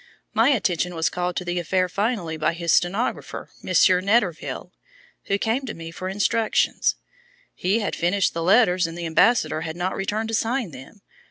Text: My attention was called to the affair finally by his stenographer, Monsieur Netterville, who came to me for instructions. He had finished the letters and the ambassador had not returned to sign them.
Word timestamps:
My 0.33 0.49
attention 0.49 0.95
was 0.95 1.11
called 1.11 1.35
to 1.35 1.45
the 1.45 1.59
affair 1.59 1.87
finally 1.87 2.35
by 2.35 2.53
his 2.53 2.73
stenographer, 2.73 3.51
Monsieur 3.61 4.01
Netterville, 4.01 4.71
who 5.25 5.37
came 5.37 5.63
to 5.67 5.75
me 5.75 5.91
for 5.91 6.09
instructions. 6.09 6.95
He 7.53 7.81
had 7.81 7.95
finished 7.95 8.33
the 8.33 8.41
letters 8.41 8.87
and 8.87 8.97
the 8.97 9.05
ambassador 9.05 9.61
had 9.61 9.75
not 9.75 9.95
returned 9.95 10.29
to 10.29 10.33
sign 10.33 10.71
them. 10.71 11.01